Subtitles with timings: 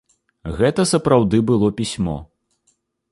[0.61, 2.17] Гэта сапраўды было пісьмо.